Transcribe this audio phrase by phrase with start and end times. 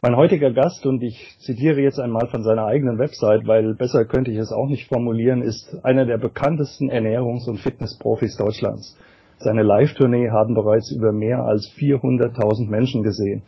[0.00, 4.30] Mein heutiger Gast, und ich zitiere jetzt einmal von seiner eigenen Website, weil besser könnte
[4.30, 8.96] ich es auch nicht formulieren, ist einer der bekanntesten Ernährungs- und Fitnessprofis Deutschlands.
[9.38, 13.42] Seine Live-Tournee haben bereits über mehr als 400.000 Menschen gesehen.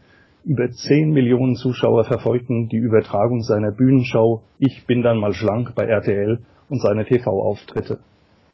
[0.44, 5.84] Über 10 Millionen Zuschauer verfolgten die Übertragung seiner Bühnenshow Ich bin dann mal schlank bei
[5.84, 8.00] RTL und seine TV-Auftritte.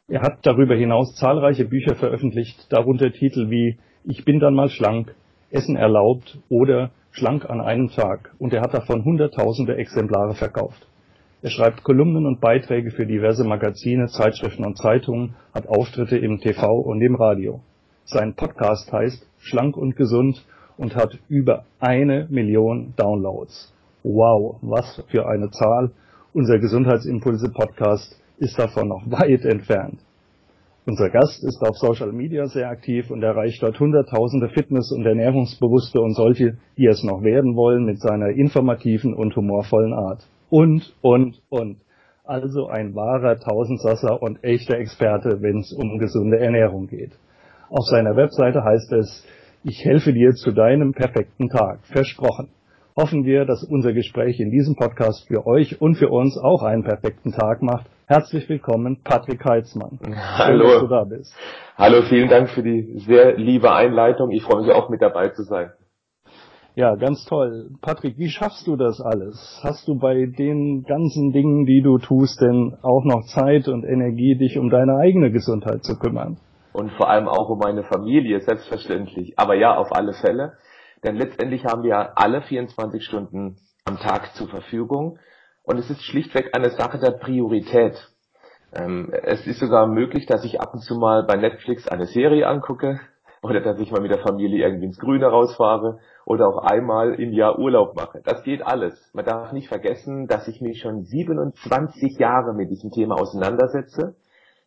[0.07, 5.15] Er hat darüber hinaus zahlreiche Bücher veröffentlicht, darunter Titel wie Ich bin dann mal schlank,
[5.49, 10.87] Essen erlaubt oder schlank an einem Tag und er hat davon hunderttausende Exemplare verkauft.
[11.41, 16.79] Er schreibt Kolumnen und Beiträge für diverse Magazine, Zeitschriften und Zeitungen, hat Auftritte im TV
[16.79, 17.59] und im Radio.
[18.05, 20.45] Sein Podcast heißt Schlank und Gesund
[20.77, 23.73] und hat über eine Million Downloads.
[24.03, 25.89] Wow, was für eine Zahl.
[26.33, 29.99] Unser Gesundheitsimpulse Podcast ist davon noch weit entfernt.
[30.87, 35.99] Unser Gast ist auf Social Media sehr aktiv und erreicht dort Hunderttausende Fitness- und Ernährungsbewusste
[35.99, 40.25] und solche, die es noch werden wollen, mit seiner informativen und humorvollen Art.
[40.49, 41.81] Und, und, und.
[42.23, 47.11] Also ein wahrer Tausendsasser und echter Experte, wenn es um gesunde Ernährung geht.
[47.69, 49.25] Auf seiner Webseite heißt es,
[49.65, 51.79] ich helfe dir zu deinem perfekten Tag.
[51.91, 52.47] Versprochen.
[52.95, 56.83] Hoffen wir, dass unser Gespräch in diesem Podcast für euch und für uns auch einen
[56.83, 59.99] perfekten Tag macht Herzlich willkommen, Patrick Heitzmann.
[60.37, 60.63] Hallo.
[60.63, 61.35] Schön, dass du da bist.
[61.77, 64.31] Hallo, vielen Dank für die sehr liebe Einleitung.
[64.31, 65.73] Ich freue mich auch mit dabei zu sein.
[66.73, 67.71] Ja, ganz toll.
[67.81, 69.59] Patrick, wie schaffst du das alles?
[69.61, 74.37] Hast du bei den ganzen Dingen, die du tust, denn auch noch Zeit und Energie,
[74.37, 76.37] dich um deine eigene Gesundheit zu kümmern?
[76.71, 79.37] Und vor allem auch um meine Familie, selbstverständlich.
[79.37, 80.53] Aber ja, auf alle Fälle.
[81.03, 85.19] Denn letztendlich haben wir alle 24 Stunden am Tag zur Verfügung.
[85.67, 87.93] Und es ist schlichtweg eine Sache der Priorität.
[88.73, 92.47] Ähm, es ist sogar möglich, dass ich ab und zu mal bei Netflix eine Serie
[92.47, 93.01] angucke
[93.41, 97.33] oder dass ich mal mit der Familie irgendwie ins Grüne rausfahre oder auch einmal im
[97.33, 98.21] Jahr Urlaub mache.
[98.23, 99.11] Das geht alles.
[99.13, 104.15] Man darf nicht vergessen, dass ich mich schon 27 Jahre mit diesem Thema auseinandersetze.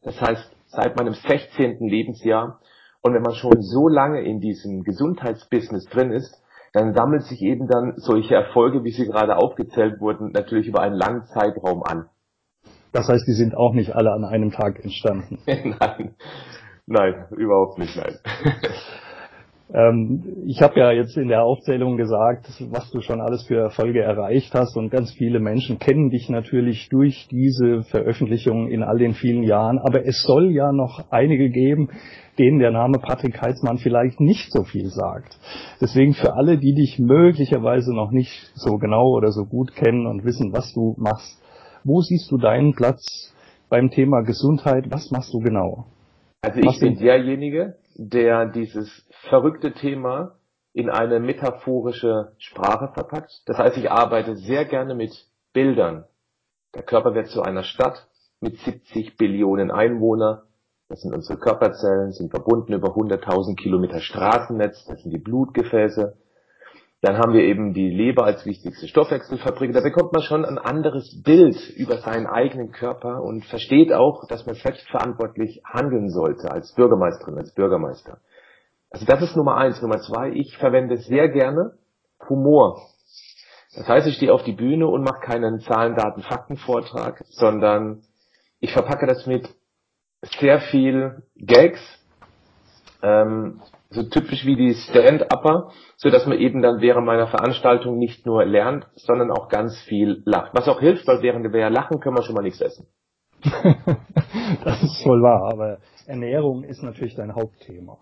[0.02, 1.78] Das heißt, seit meinem 16.
[1.80, 2.60] Lebensjahr.
[3.00, 6.36] Und wenn man schon so lange in diesem Gesundheitsbusiness drin ist,
[6.72, 10.94] dann sammelt sich eben dann solche Erfolge, wie sie gerade aufgezählt wurden, natürlich über einen
[10.94, 12.08] langen Zeitraum an.
[12.92, 15.38] Das heißt, die sind auch nicht alle an einem Tag entstanden.
[15.47, 16.14] nein,
[16.86, 18.19] nein, überhaupt nicht, nein.
[19.72, 24.00] Ähm, ich habe ja jetzt in der Aufzählung gesagt, was du schon alles für Erfolge
[24.03, 29.14] erreicht hast und ganz viele Menschen kennen dich natürlich durch diese Veröffentlichungen in all den
[29.14, 29.78] vielen Jahren.
[29.78, 31.91] Aber es soll ja noch einige geben,
[32.38, 35.38] denen der Name Patrick Heitzmann vielleicht nicht so viel sagt.
[35.80, 40.25] Deswegen für alle, die dich möglicherweise noch nicht so genau oder so gut kennen und
[40.25, 41.41] wissen, was du machst,
[41.84, 43.34] wo siehst du deinen Platz
[43.69, 44.91] beim Thema Gesundheit?
[44.91, 45.86] Was machst du genau?
[46.42, 50.38] Also ich was bin derjenige, der dieses verrückte Thema
[50.72, 53.42] in eine metaphorische Sprache verpackt.
[53.44, 55.12] Das heißt, ich arbeite sehr gerne mit
[55.52, 56.06] Bildern.
[56.74, 58.08] Der Körper wird zu einer Stadt
[58.40, 60.40] mit 70 Billionen Einwohnern.
[60.88, 64.86] Das sind unsere Körperzellen, sind verbunden über 100.000 Kilometer Straßennetz.
[64.86, 66.16] Das sind die Blutgefäße.
[67.02, 69.72] Dann haben wir eben die Leber als wichtigste Stoffwechselfabrik.
[69.72, 74.44] Da bekommt man schon ein anderes Bild über seinen eigenen Körper und versteht auch, dass
[74.44, 78.18] man selbstverantwortlich handeln sollte als Bürgermeisterin, als Bürgermeister.
[78.90, 79.80] Also das ist Nummer eins.
[79.80, 81.78] Nummer zwei, ich verwende sehr gerne
[82.28, 82.82] Humor.
[83.74, 88.02] Das heißt, ich stehe auf die Bühne und mache keinen Zahlen, Daten, Fakten Vortrag, sondern
[88.58, 89.48] ich verpacke das mit
[90.38, 91.80] sehr viel Gags,
[93.03, 98.25] ähm, so typisch wie die Stand-Upper, so dass man eben dann während meiner Veranstaltung nicht
[98.25, 100.53] nur lernt, sondern auch ganz viel lacht.
[100.54, 102.87] Was auch hilft, weil während wir lachen, können wir schon mal nichts essen.
[104.65, 107.98] das ist voll wahr, aber Ernährung ist natürlich dein Hauptthema.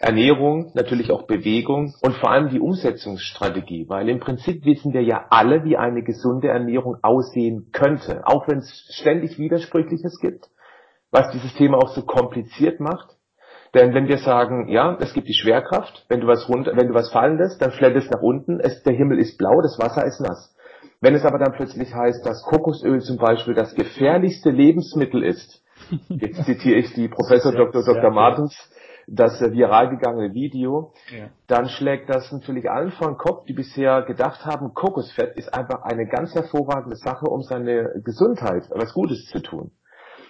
[0.00, 5.26] Ernährung, natürlich auch Bewegung und vor allem die Umsetzungsstrategie, weil im Prinzip wissen wir ja
[5.30, 10.48] alle, wie eine gesunde Ernährung aussehen könnte, auch wenn es ständig Widersprüchliches gibt,
[11.10, 13.15] was dieses Thema auch so kompliziert macht.
[13.76, 16.94] Denn wenn wir sagen, ja, es gibt die Schwerkraft, wenn du was runter, wenn du
[16.94, 20.06] was fallen lässt, dann fällt es nach unten, es, der Himmel ist blau, das Wasser
[20.06, 20.56] ist nass.
[21.02, 25.62] Wenn es aber dann plötzlich heißt, dass Kokosöl zum Beispiel das gefährlichste Lebensmittel ist,
[26.08, 27.84] jetzt zitiere ich die Professor Dr.
[27.84, 28.10] Dr.
[28.10, 28.56] Martens,
[29.06, 31.26] das viral gegangene Video, ja.
[31.46, 35.82] dann schlägt das natürlich allen vor den Kopf, die bisher gedacht haben, Kokosfett ist einfach
[35.82, 39.70] eine ganz hervorragende Sache, um seine Gesundheit, was Gutes zu tun.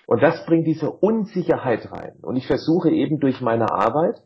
[0.06, 2.18] Und das bringt diese Unsicherheit rein.
[2.22, 4.22] Und ich versuche eben durch meine Arbeit,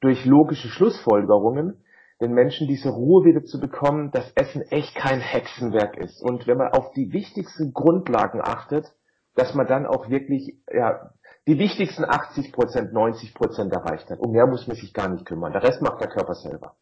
[0.00, 1.84] durch logische Schlussfolgerungen,
[2.20, 6.22] den Menschen diese Ruhe wieder zu bekommen, dass Essen echt kein Hexenwerk ist.
[6.22, 8.92] Und wenn man auf die wichtigsten Grundlagen achtet,
[9.34, 11.10] dass man dann auch wirklich ja,
[11.46, 14.18] die wichtigsten 80 Prozent, 90 Prozent erreicht hat.
[14.20, 15.52] Um mehr muss man sich gar nicht kümmern.
[15.52, 16.76] Der Rest macht der Körper selber.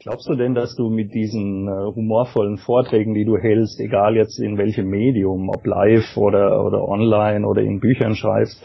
[0.00, 4.38] Glaubst du denn, dass du mit diesen äh, humorvollen Vorträgen, die du hältst, egal jetzt
[4.38, 8.62] in welchem Medium, ob live oder, oder online oder in Büchern schreibst,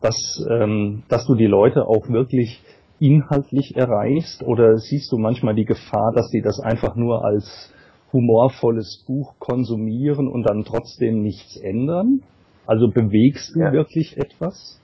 [0.00, 2.62] dass, ähm, dass du die Leute auch wirklich
[3.00, 4.44] inhaltlich erreichst?
[4.44, 7.74] Oder siehst du manchmal die Gefahr, dass die das einfach nur als
[8.12, 12.22] humorvolles Buch konsumieren und dann trotzdem nichts ändern?
[12.64, 13.72] Also bewegst du ja.
[13.72, 14.80] wirklich etwas?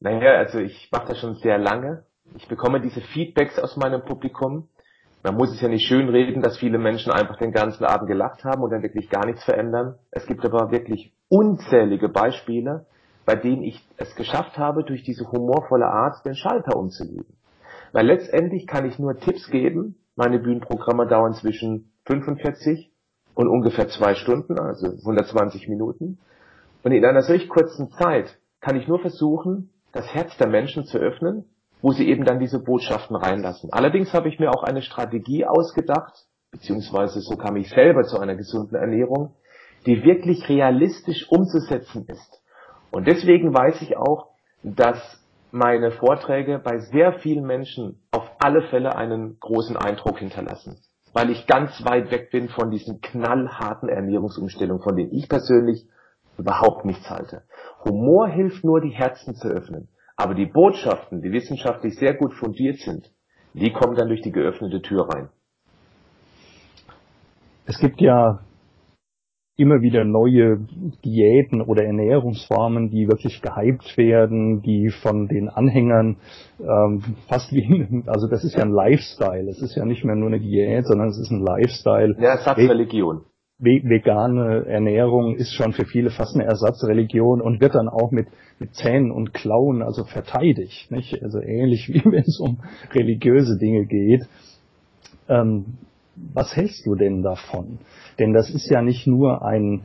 [0.00, 2.02] Naja, also ich mache das schon sehr lange.
[2.36, 4.68] Ich bekomme diese Feedbacks aus meinem Publikum.
[5.24, 8.44] Man muss es ja nicht schön reden, dass viele Menschen einfach den ganzen Abend gelacht
[8.44, 9.94] haben und dann wirklich gar nichts verändern.
[10.10, 12.86] Es gibt aber wirklich unzählige Beispiele,
[13.24, 17.36] bei denen ich es geschafft habe, durch diese humorvolle Art den Schalter umzulegen.
[17.92, 19.96] Weil letztendlich kann ich nur Tipps geben.
[20.16, 22.90] Meine Bühnenprogramme dauern zwischen 45
[23.34, 26.18] und ungefähr zwei Stunden, also 120 Minuten.
[26.82, 30.98] Und in einer solch kurzen Zeit kann ich nur versuchen, das Herz der Menschen zu
[30.98, 31.44] öffnen,
[31.82, 33.70] wo sie eben dann diese Botschaften reinlassen.
[33.72, 36.14] Allerdings habe ich mir auch eine Strategie ausgedacht,
[36.52, 39.34] beziehungsweise so kam ich selber zu einer gesunden Ernährung,
[39.84, 42.40] die wirklich realistisch umzusetzen ist.
[42.92, 44.28] Und deswegen weiß ich auch,
[44.62, 44.98] dass
[45.50, 50.78] meine Vorträge bei sehr vielen Menschen auf alle Fälle einen großen Eindruck hinterlassen.
[51.12, 55.86] Weil ich ganz weit weg bin von diesen knallharten Ernährungsumstellungen, von denen ich persönlich
[56.38, 57.42] überhaupt nichts halte.
[57.84, 59.88] Humor hilft nur, die Herzen zu öffnen.
[60.22, 63.10] Aber die Botschaften, die wissenschaftlich sehr gut fundiert sind,
[63.54, 65.30] die kommen dann durch die geöffnete Tür rein.
[67.66, 68.38] Es gibt ja
[69.56, 70.60] immer wieder neue
[71.04, 76.18] Diäten oder Ernährungsformen, die wirklich gehypt werden, die von den Anhängern
[76.60, 79.50] ähm, fast wie, also das ist ja ein Lifestyle.
[79.50, 82.14] Es ist ja nicht mehr nur eine Diät, sondern es ist ein Lifestyle.
[82.20, 83.22] Ja, Ersatzreligion.
[83.58, 88.26] Vegane Ernährung ist schon für viele fast eine Ersatzreligion und wird dann auch mit,
[88.58, 91.22] mit Zähnen und Klauen also verteidigt, nicht?
[91.22, 92.58] Also ähnlich wie wenn es um
[92.92, 94.22] religiöse Dinge geht.
[95.28, 95.78] Ähm,
[96.16, 97.78] was hältst du denn davon?
[98.18, 99.82] Denn das ist ja nicht nur ein,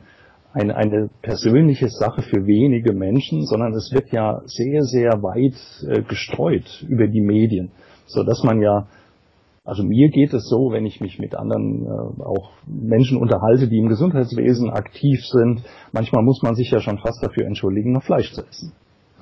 [0.52, 5.56] ein, eine persönliche Sache für wenige Menschen, sondern es wird ja sehr, sehr weit
[5.88, 7.70] äh, gestreut über die Medien,
[8.06, 8.88] so dass man ja
[9.68, 13.78] also mir geht es so, wenn ich mich mit anderen äh, auch Menschen unterhalte, die
[13.78, 15.62] im Gesundheitswesen aktiv sind,
[15.92, 18.72] manchmal muss man sich ja schon fast dafür entschuldigen, noch Fleisch zu essen.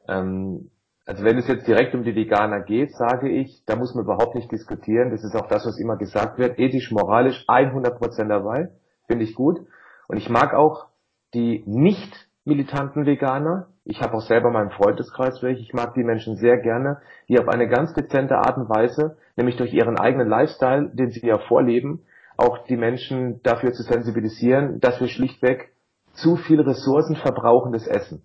[0.08, 0.70] ähm,
[1.06, 4.34] also wenn es jetzt direkt um die Veganer geht, sage ich, da muss man überhaupt
[4.34, 5.10] nicht diskutieren.
[5.10, 6.58] Das ist auch das, was immer gesagt wird.
[6.58, 8.68] Ethisch, moralisch 100% dabei.
[9.06, 9.60] Finde ich gut.
[10.08, 10.86] Und ich mag auch
[11.32, 13.68] die nicht militanten Veganer.
[13.88, 15.62] Ich habe auch selber meinen Freundeskreis welche.
[15.62, 19.56] Ich mag die Menschen sehr gerne, die auf eine ganz dezente Art und Weise, nämlich
[19.56, 22.02] durch ihren eigenen Lifestyle, den sie ja vorleben,
[22.36, 25.72] auch die Menschen dafür zu sensibilisieren, dass wir schlichtweg
[26.14, 28.24] zu viel Ressourcen verbrauchendes Essen.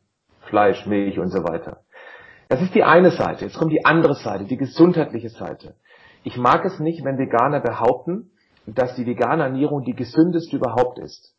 [0.49, 1.81] Fleisch, Milch und so weiter.
[2.49, 3.45] Das ist die eine Seite.
[3.45, 5.75] Jetzt kommt die andere Seite, die gesundheitliche Seite.
[6.23, 8.31] Ich mag es nicht, wenn Veganer behaupten,
[8.65, 11.35] dass die vegane Ernährung die gesündeste überhaupt ist.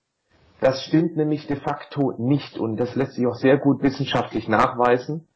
[0.62, 5.26] Das stimmt nämlich de facto nicht und das lässt sich auch sehr gut wissenschaftlich nachweisen.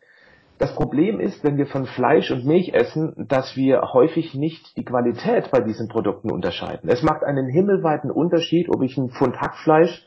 [0.59, 4.85] Das Problem ist, wenn wir von Fleisch und Milch essen, dass wir häufig nicht die
[4.85, 6.89] Qualität bei diesen Produkten unterscheiden.
[6.89, 10.07] Es macht einen himmelweiten Unterschied, ob ich ein Pfund Hackfleisch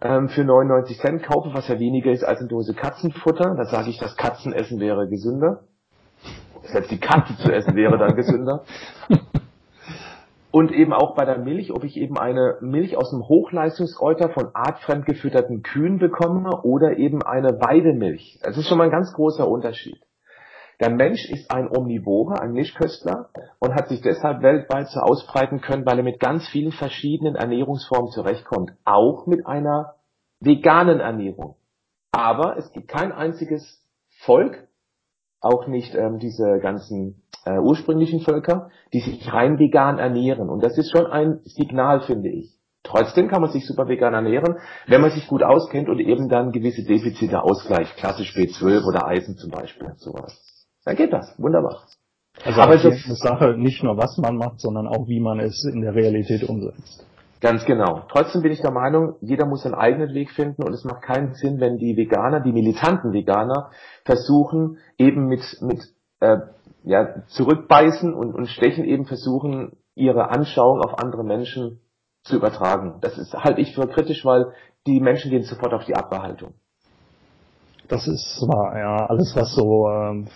[0.00, 3.56] ähm, für 99 Cent kaufe, was ja weniger ist als eine Dose Katzenfutter.
[3.56, 5.64] Da sage ich, das Katzenessen wäre gesünder.
[6.62, 8.62] Selbst die Katze zu essen wäre dann gesünder.
[10.52, 14.50] Und eben auch bei der Milch, ob ich eben eine Milch aus dem Hochleistungskräuter von
[14.54, 18.38] artfremd gefütterten Kühen bekomme oder eben eine Weidemilch.
[18.42, 19.98] Das ist schon mal ein ganz großer Unterschied.
[20.78, 23.30] Der Mensch ist ein Omnivore, ein Mischköstler
[23.60, 28.10] und hat sich deshalb weltweit so ausbreiten können, weil er mit ganz vielen verschiedenen Ernährungsformen
[28.10, 28.72] zurechtkommt.
[28.84, 29.94] Auch mit einer
[30.40, 31.56] veganen Ernährung.
[32.10, 33.82] Aber es gibt kein einziges
[34.24, 34.68] Volk,
[35.42, 40.48] auch nicht ähm, diese ganzen äh, ursprünglichen Völker, die sich rein vegan ernähren.
[40.48, 42.52] Und das ist schon ein Signal, finde ich.
[42.84, 44.56] Trotzdem kann man sich super vegan ernähren,
[44.86, 49.36] wenn man sich gut auskennt und eben dann gewisse Defizite ausgleicht, klassisch B12 oder Eisen
[49.36, 50.66] zum Beispiel, sowas.
[50.84, 51.34] Dann geht das.
[51.38, 51.84] Wunderbar.
[52.44, 55.38] Also Aber es ist eine Sache, nicht nur was man macht, sondern auch wie man
[55.38, 57.06] es in der Realität umsetzt.
[57.42, 58.04] Ganz genau.
[58.08, 61.34] Trotzdem bin ich der Meinung, jeder muss seinen eigenen Weg finden und es macht keinen
[61.34, 63.72] Sinn, wenn die Veganer, die militanten Veganer
[64.04, 65.82] versuchen, eben mit, mit
[66.20, 66.38] äh,
[66.84, 71.80] ja, zurückbeißen und, und stechen eben versuchen, ihre Anschauung auf andere Menschen
[72.22, 72.98] zu übertragen.
[73.00, 74.52] Das ist halte ich für kritisch, weil
[74.86, 76.54] die Menschen gehen sofort auf die Abwehrhaltung.
[77.88, 79.06] Das ist wahr, ja.
[79.06, 80.28] Alles, was so ähm,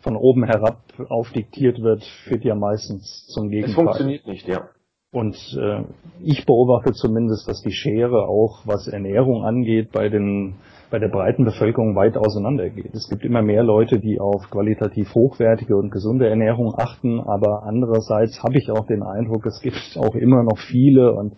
[0.00, 3.70] von oben herab aufdiktiert wird, führt ja meistens zum Gegenteil.
[3.70, 4.68] Es funktioniert nicht, ja.
[5.10, 5.84] Und äh,
[6.22, 10.56] ich beobachte zumindest, dass die Schere auch, was Ernährung angeht, bei den
[10.90, 12.94] bei der breiten Bevölkerung weit auseinandergeht.
[12.94, 18.42] Es gibt immer mehr Leute, die auf qualitativ hochwertige und gesunde Ernährung achten, aber andererseits
[18.42, 21.34] habe ich auch den Eindruck, es gibt auch immer noch viele und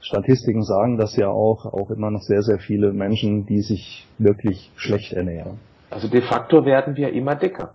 [0.00, 4.70] Statistiken sagen das ja auch, auch immer noch sehr, sehr viele Menschen, die sich wirklich
[4.76, 5.58] schlecht ernähren.
[5.90, 7.74] Also de facto werden wir immer dicker.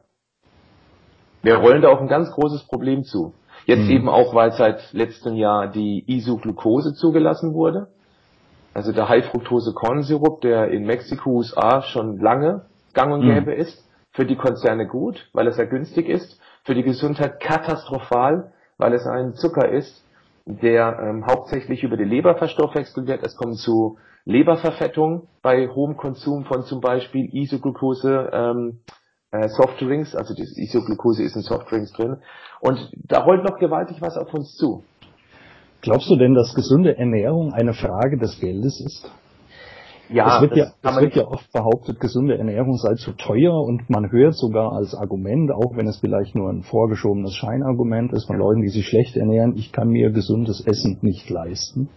[1.42, 3.34] Wir rollen da auch ein ganz großes Problem zu.
[3.66, 3.92] Jetzt mhm.
[3.92, 7.88] eben auch, weil seit letztem Jahr die Isoglucose zugelassen wurde.
[8.74, 13.34] Also der High-Fructose-Kornsirup, der in Mexiko, USA schon lange gang und mhm.
[13.34, 13.62] gäbe mhm.
[13.62, 13.84] ist.
[14.12, 16.40] Für die Konzerne gut, weil es sehr günstig ist.
[16.64, 20.04] Für die Gesundheit katastrophal, weil es ein Zucker ist,
[20.46, 23.24] der ähm, hauptsächlich über die Leber verstoffwechselt wird.
[23.24, 28.80] Es kommt zu Leberverfettung bei hohem Konsum von zum Beispiel Isoglucose ähm,
[29.34, 32.18] äh, Softdrinks, also die Isoglucose ist in Softdrinks drin.
[32.62, 34.84] Und da rollt noch gewaltig was auf uns zu.
[35.82, 39.12] Glaubst du denn, dass gesunde Ernährung eine Frage des Geldes ist?
[40.10, 43.90] Ja, es wird, ja, es wird ja oft behauptet, gesunde Ernährung sei zu teuer und
[43.90, 48.38] man hört sogar als Argument, auch wenn es vielleicht nur ein vorgeschobenes Scheinargument ist von
[48.38, 51.90] Leuten, die sich schlecht ernähren, ich kann mir gesundes Essen nicht leisten.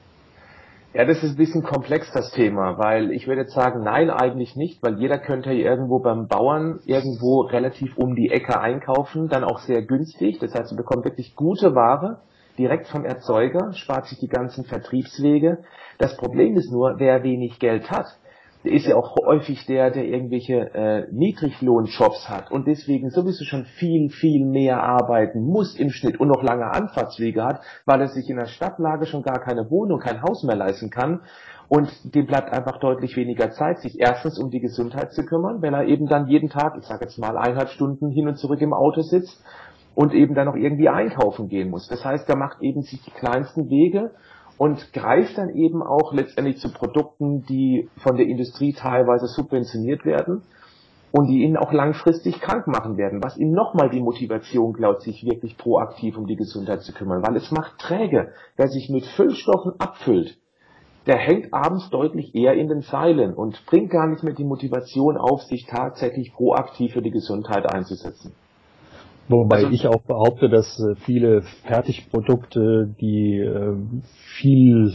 [0.97, 4.57] Ja, das ist ein bisschen komplex, das Thema, weil ich würde jetzt sagen, nein, eigentlich
[4.57, 9.59] nicht, weil jeder könnte irgendwo beim Bauern irgendwo relativ um die Ecke einkaufen, dann auch
[9.59, 10.39] sehr günstig.
[10.39, 12.23] Das heißt, du bekommst wirklich gute Ware
[12.57, 15.59] direkt vom Erzeuger, spart sich die ganzen Vertriebswege.
[15.99, 18.07] Das Problem ist nur, wer wenig Geld hat,
[18.67, 24.11] ist ja auch häufig der, der irgendwelche äh, Niedriglohnjobs hat und deswegen sowieso schon viel,
[24.11, 28.37] viel mehr arbeiten muss im Schnitt und noch lange Anfahrtswege hat, weil er sich in
[28.37, 31.21] der Stadtlage schon gar keine Wohnung, kein Haus mehr leisten kann.
[31.69, 35.75] Und dem bleibt einfach deutlich weniger Zeit, sich erstens um die Gesundheit zu kümmern, wenn
[35.75, 38.73] er eben dann jeden Tag, ich sage jetzt mal eineinhalb Stunden hin und zurück im
[38.73, 39.43] Auto sitzt
[39.97, 41.89] und eben dann noch irgendwie einkaufen gehen muss.
[41.89, 44.13] Das heißt, er macht eben sich die kleinsten Wege
[44.59, 50.43] und greift dann eben auch letztendlich zu Produkten, die von der Industrie teilweise subventioniert werden
[51.13, 55.25] und die ihn auch langfristig krank machen werden, was ihm nochmal die Motivation glaubt, sich
[55.25, 58.33] wirklich proaktiv um die Gesundheit zu kümmern, weil es macht träge.
[58.57, 60.39] Wer sich mit Füllstoffen abfüllt,
[61.07, 65.17] der hängt abends deutlich eher in den Seilen und bringt gar nicht mehr die Motivation
[65.17, 68.35] auf, sich tatsächlich proaktiv für die Gesundheit einzusetzen.
[69.29, 73.75] Wobei also, ich auch behaupte, dass äh, viele Fertigprodukte, die äh,
[74.39, 74.93] viel,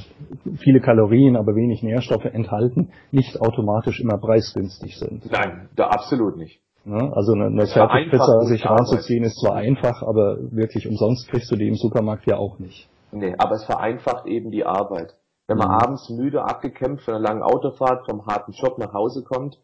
[0.57, 5.29] viele Kalorien, aber wenig Nährstoffe enthalten, nicht automatisch immer preisgünstig sind.
[5.31, 6.61] Nein, da absolut nicht.
[6.85, 7.11] Ne?
[7.13, 11.67] Also eine, eine Fertigpizza sich ranzuziehen ist zwar einfach, aber wirklich umsonst kriegst du die
[11.67, 12.89] im Supermarkt ja auch nicht.
[13.11, 15.15] Nee, aber es vereinfacht eben die Arbeit.
[15.47, 15.83] Wenn man mhm.
[15.83, 19.59] abends müde abgekämpft von einer langen Autofahrt vom harten Job nach Hause kommt,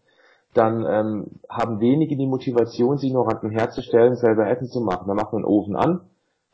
[0.54, 5.08] dann ähm, haben wenige die Motivation, sich noch Ratten herzustellen, selber Essen zu machen.
[5.08, 6.02] Dann macht man den Ofen an,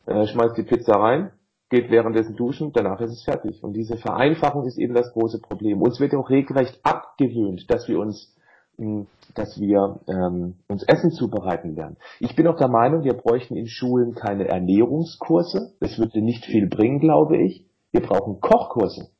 [0.06, 1.30] äh, schmeißt die Pizza rein,
[1.70, 3.62] geht währenddessen duschen, danach ist es fertig.
[3.62, 5.80] Und diese Vereinfachung ist eben das große Problem.
[5.80, 8.34] Uns wird auch regelrecht abgewöhnt, dass wir uns
[8.76, 11.96] hm, dass wir ähm, uns Essen zubereiten lernen.
[12.20, 15.74] Ich bin auch der Meinung, wir bräuchten in Schulen keine Ernährungskurse.
[15.80, 17.66] Das würde nicht viel bringen, glaube ich.
[17.92, 19.10] Wir brauchen Kochkurse.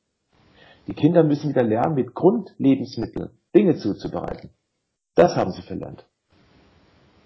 [0.87, 4.51] Die Kinder müssen wieder lernen, mit Grundlebensmitteln Dinge zuzubereiten.
[5.15, 6.05] Das haben sie verlernt.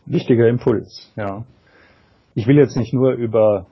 [0.06, 1.44] Wichtiger Impuls, ja.
[2.34, 3.66] Ich will jetzt nicht nur über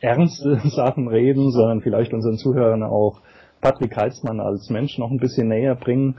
[0.00, 3.20] ernste Sachen reden, sondern vielleicht unseren Zuhörern auch
[3.60, 6.16] Patrick Heitzmann als Mensch noch ein bisschen näher bringen.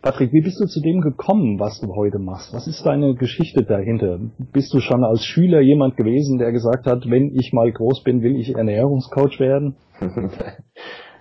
[0.00, 2.54] Patrick, wie bist du zu dem gekommen, was du heute machst?
[2.54, 4.20] Was ist deine Geschichte dahinter?
[4.52, 8.22] Bist du schon als Schüler jemand gewesen, der gesagt hat, wenn ich mal groß bin,
[8.22, 9.74] will ich Ernährungscoach werden?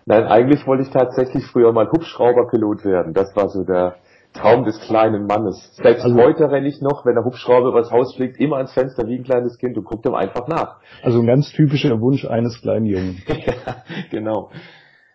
[0.06, 3.14] Nein, eigentlich wollte ich tatsächlich früher mal Hubschrauberpilot werden.
[3.14, 3.96] Das war so der,
[4.38, 5.75] Traum des kleinen Mannes.
[5.75, 9.08] Selbst also, heute renne ich noch, wenn der Hubschrauber übers Haus fliegt, immer ans Fenster
[9.08, 10.79] wie ein kleines Kind und guckt ihm einfach nach.
[11.03, 13.22] Also ein ganz typischer Wunsch eines kleinen Jungen.
[13.27, 14.51] ja, genau.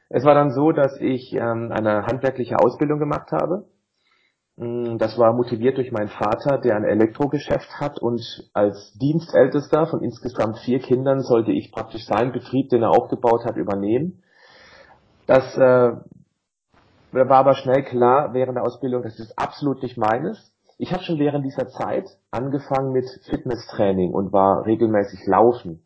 [0.09, 3.64] Es war dann so, dass ich ähm, eine handwerkliche Ausbildung gemacht habe.
[4.57, 8.21] Mm, das war motiviert durch meinen Vater, der ein Elektrogeschäft hat und
[8.52, 13.57] als Dienstältester von insgesamt vier Kindern sollte ich praktisch seinen Betrieb, den er aufgebaut hat,
[13.57, 14.23] übernehmen.
[15.26, 15.93] Das äh,
[17.12, 20.52] war aber schnell klar während der Ausbildung, das ist absolut nicht meines.
[20.78, 25.83] Ich habe schon während dieser Zeit angefangen mit Fitnesstraining und war regelmäßig laufen.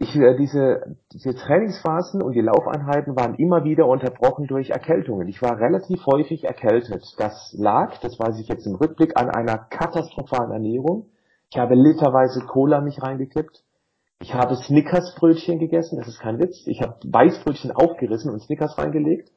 [0.00, 5.28] ich, äh, diese, diese Trainingsphasen und die Laufeinheiten waren immer wieder unterbrochen durch Erkältungen.
[5.28, 7.04] Ich war relativ häufig erkältet.
[7.18, 11.06] Das lag, das weiß ich jetzt im Rückblick, an einer katastrophalen Ernährung.
[11.50, 13.62] Ich habe literweise Cola mich reingekippt.
[14.22, 16.66] Ich habe Snickers-Brötchen gegessen, das ist kein Witz.
[16.66, 19.30] Ich habe Weißbrötchen aufgerissen und Snickers reingelegt.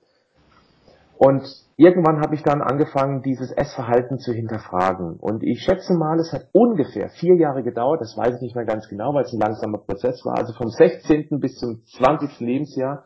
[1.24, 5.16] Und irgendwann habe ich dann angefangen, dieses Essverhalten zu hinterfragen.
[5.22, 8.66] Und ich schätze mal, es hat ungefähr vier Jahre gedauert, das weiß ich nicht mehr
[8.66, 11.40] ganz genau, weil es ein langsamer Prozess war, also vom 16.
[11.40, 12.42] bis zum 20.
[12.42, 13.06] Lebensjahr,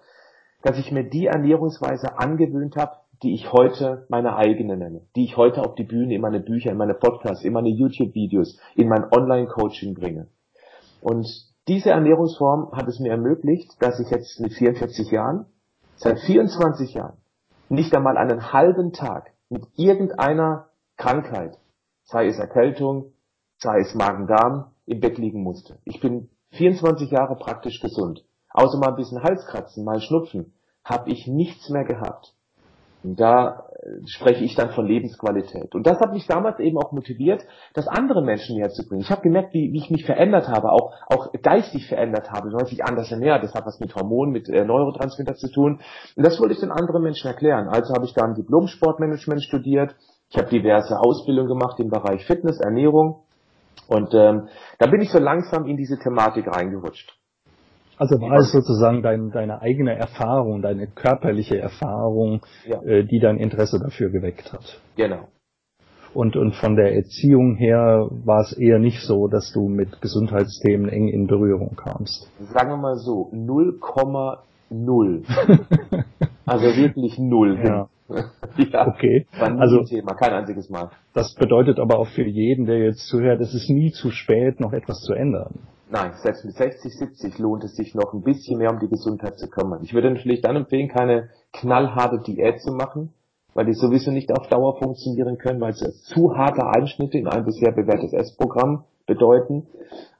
[0.63, 5.37] dass ich mir die Ernährungsweise angewöhnt habe, die ich heute meine eigene nenne, die ich
[5.37, 9.05] heute auf die Bühne, in meine Bücher, in meine Podcasts, in meine YouTube-Videos, in mein
[9.11, 10.27] Online-Coaching bringe.
[11.01, 11.27] Und
[11.67, 15.45] diese Ernährungsform hat es mir ermöglicht, dass ich jetzt mit 44 Jahren,
[15.97, 17.17] seit 24 Jahren,
[17.69, 21.57] nicht einmal einen halben Tag mit irgendeiner Krankheit,
[22.03, 23.13] sei es Erkältung,
[23.57, 25.79] sei es Magen-Darm, im Bett liegen musste.
[25.83, 28.25] Ich bin 24 Jahre praktisch gesund.
[28.49, 32.33] Außer mal ein bisschen Halskratzen, mal Schnupfen, habe ich nichts mehr gehabt.
[33.07, 35.73] Und da äh, spreche ich dann von Lebensqualität.
[35.73, 39.01] Und das hat mich damals eben auch motiviert, das anderen Menschen näher zu bringen.
[39.01, 42.83] Ich habe gemerkt, wie, wie ich mich verändert habe, auch, auch geistig verändert habe, ich
[42.83, 43.43] anders ernährt.
[43.43, 45.79] Das hat was mit Hormonen, mit äh, Neurotransmitter zu tun.
[46.15, 47.69] Und das wollte ich den anderen Menschen erklären.
[47.69, 49.95] Also habe ich dann Diplom-Sportmanagement studiert.
[50.29, 53.21] Ich habe diverse Ausbildungen gemacht im Bereich Fitness, Ernährung.
[53.87, 54.49] Und ähm,
[54.79, 57.16] da bin ich so langsam in diese Thematik reingerutscht.
[57.97, 62.81] Also war es sozusagen dein, deine eigene Erfahrung, deine körperliche Erfahrung, ja.
[62.83, 64.79] äh, die dein Interesse dafür geweckt hat.
[64.95, 65.27] Genau.
[66.13, 70.89] Und, und von der Erziehung her war es eher nicht so, dass du mit Gesundheitsthemen
[70.89, 72.31] eng in Berührung kamst.
[72.39, 75.23] Sagen wir mal so, 0,0.
[76.45, 77.59] also wirklich null.
[77.63, 77.89] Ja.
[78.57, 78.87] ja.
[78.87, 79.27] Okay.
[79.39, 80.89] Also, ein Thema, kein einziges Mal.
[81.13, 84.73] Das bedeutet aber auch für jeden, der jetzt zuhört, es ist nie zu spät, noch
[84.73, 85.59] etwas zu ändern.
[85.89, 89.39] Nein, selbst mit 60, 70 lohnt es sich noch ein bisschen mehr um die Gesundheit
[89.39, 89.83] zu kümmern.
[89.83, 93.13] Ich würde natürlich dann empfehlen, keine knallharte Diät zu machen,
[93.53, 97.45] weil die sowieso nicht auf Dauer funktionieren können, weil sie zu harte Einschnitte in ein
[97.45, 99.67] bisher bewährtes Essprogramm bedeuten.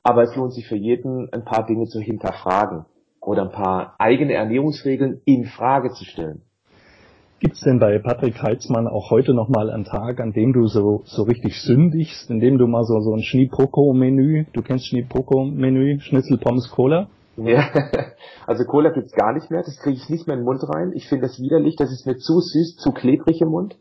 [0.04, 2.86] Aber es lohnt sich für jeden, ein paar Dinge zu hinterfragen
[3.20, 6.44] oder ein paar eigene Ernährungsregeln in Frage zu stellen.
[7.40, 11.04] Gibt's denn bei Patrick Heitzmann auch heute noch mal einen Tag, an dem du so,
[11.06, 16.40] so richtig sündigst, in dem du mal so, so ein Schneeproko-Menü, du kennst Schneeproko-Menü, Schnitzel,
[16.40, 17.10] Pommes, Cola?
[17.36, 17.70] Ja,
[18.48, 20.94] also Cola gibt's gar nicht mehr, das kriege ich nicht mehr in den Mund rein.
[20.96, 23.78] Ich finde das widerlich, das ist mir zu süß, zu klebrig im Mund.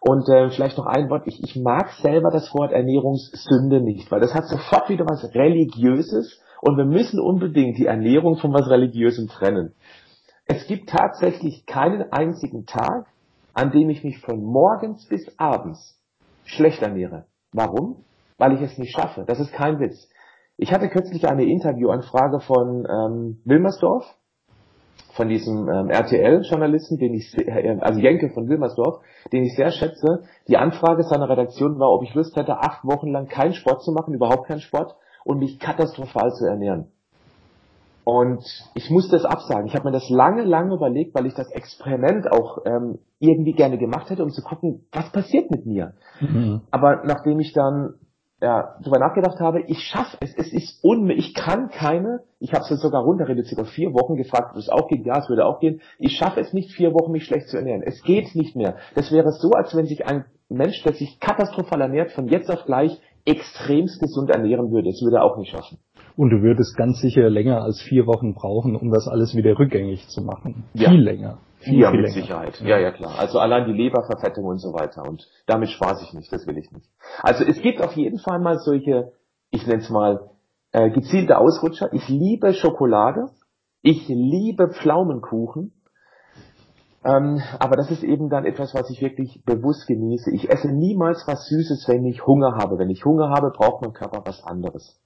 [0.00, 4.20] Und äh, vielleicht noch ein Wort, ich, ich mag selber das Wort Ernährungssünde nicht, weil
[4.20, 9.28] das hat sofort wieder was Religiöses und wir müssen unbedingt die Ernährung von was Religiösem
[9.28, 9.74] trennen.
[10.46, 13.06] Es gibt tatsächlich keinen einzigen Tag,
[13.52, 16.00] an dem ich mich von morgens bis abends
[16.44, 17.26] schlecht ernähre.
[17.52, 18.04] Warum?
[18.38, 19.24] Weil ich es nicht schaffe.
[19.26, 20.08] Das ist kein Witz.
[20.56, 24.04] Ich hatte kürzlich eine Interviewanfrage von ähm, Wilmersdorf,
[25.14, 29.00] von diesem ähm, RTL-Journalisten, den ich, äh, also Jenke von Wilmersdorf,
[29.32, 30.24] den ich sehr schätze.
[30.48, 33.92] Die Anfrage seiner Redaktion war, ob ich Lust hätte, acht Wochen lang keinen Sport zu
[33.92, 36.92] machen, überhaupt keinen Sport und mich katastrophal zu ernähren.
[38.08, 39.66] Und ich musste es absagen.
[39.66, 43.78] Ich habe mir das lange, lange überlegt, weil ich das Experiment auch ähm, irgendwie gerne
[43.78, 45.94] gemacht hätte, um zu gucken, was passiert mit mir.
[46.20, 46.60] Mhm.
[46.70, 47.94] Aber nachdem ich dann
[48.40, 52.62] ja, darüber nachgedacht habe, ich schaffe es, es ist unmöglich, ich kann keine, ich habe
[52.62, 55.44] es sogar runter reduziert auf vier Wochen, gefragt, ob es auch geht, ja, es würde
[55.44, 57.82] auch gehen, ich schaffe es nicht, vier Wochen mich schlecht zu ernähren.
[57.82, 58.76] Es geht nicht mehr.
[58.94, 62.66] Das wäre so, als wenn sich ein Mensch, der sich katastrophal ernährt, von jetzt auf
[62.66, 64.90] gleich extremst gesund ernähren würde.
[64.90, 65.78] Das würde er auch nicht schaffen.
[66.16, 70.08] Und du würdest ganz sicher länger als vier Wochen brauchen, um das alles wieder rückgängig
[70.08, 70.64] zu machen.
[70.72, 70.90] Ja.
[70.90, 71.38] Viel länger.
[71.58, 72.22] Viel, ja, viel mit länger.
[72.22, 72.60] Sicherheit.
[72.62, 73.18] Ja, ja, klar.
[73.18, 75.02] Also allein die Leberverfettung und so weiter.
[75.06, 76.32] Und damit spaß ich nicht.
[76.32, 76.86] Das will ich nicht.
[77.22, 79.12] Also es gibt auf jeden Fall mal solche,
[79.50, 80.30] ich nenne es mal,
[80.72, 81.92] äh, gezielte Ausrutscher.
[81.92, 83.28] Ich liebe Schokolade.
[83.82, 85.72] Ich liebe Pflaumenkuchen.
[87.04, 90.34] Ähm, aber das ist eben dann etwas, was ich wirklich bewusst genieße.
[90.34, 92.78] Ich esse niemals was Süßes, wenn ich Hunger habe.
[92.78, 94.98] Wenn ich Hunger habe, braucht mein Körper was anderes.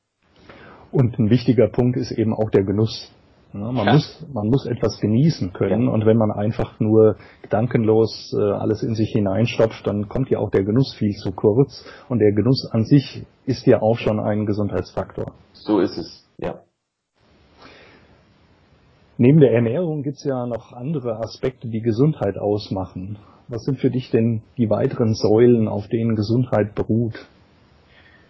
[0.92, 3.12] Und ein wichtiger Punkt ist eben auch der Genuss.
[3.53, 3.92] Ja, man, ja.
[3.94, 5.90] muss, man muss etwas genießen können ja.
[5.90, 10.50] und wenn man einfach nur gedankenlos äh, alles in sich hineinstopft, dann kommt ja auch
[10.50, 14.46] der Genuss viel zu kurz und der Genuss an sich ist ja auch schon ein
[14.46, 15.33] Gesundheitsfaktor.
[15.53, 16.61] So ist es, ja.
[19.18, 23.18] Neben der Ernährung gibt es ja noch andere Aspekte, die Gesundheit ausmachen.
[23.48, 27.26] Was sind für dich denn die weiteren Säulen, auf denen Gesundheit beruht?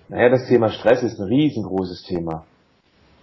[0.08, 2.46] Naja, das Thema Stress ist ein riesengroßes Thema.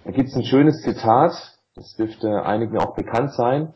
[0.07, 1.33] Da gibt es ein schönes Zitat,
[1.75, 3.73] das dürfte einigen auch bekannt sein.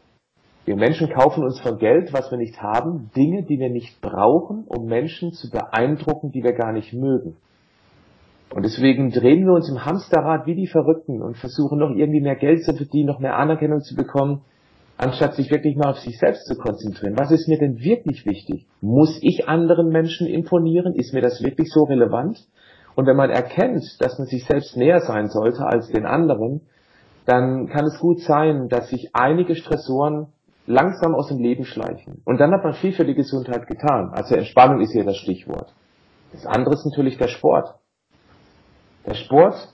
[0.64, 4.64] Wir Menschen kaufen uns von Geld, was wir nicht haben, Dinge, die wir nicht brauchen,
[4.66, 7.36] um Menschen zu beeindrucken, die wir gar nicht mögen.
[8.56, 12.38] Und deswegen drehen wir uns im Hamsterrad wie die Verrückten und versuchen noch irgendwie mehr
[12.38, 14.40] Geld zu verdienen, noch mehr Anerkennung zu bekommen,
[14.96, 17.20] anstatt sich wirklich mal auf sich selbst zu konzentrieren.
[17.20, 18.68] Was ist mir denn wirklich wichtig?
[18.80, 20.96] Muss ich anderen Menschen imponieren?
[20.96, 22.48] Ist mir das wirklich so relevant?
[23.02, 26.62] Und wenn man erkennt, dass man sich selbst näher sein sollte als den anderen,
[27.26, 30.28] dann kann es gut sein, dass sich einige Stressoren
[30.68, 32.22] langsam aus dem Leben schleichen.
[32.26, 34.12] Und dann hat man viel für die Gesundheit getan.
[34.14, 35.74] Also Entspannung ist hier das Stichwort.
[36.32, 37.74] Das andere ist natürlich der Sport.
[39.08, 39.74] Der Sport,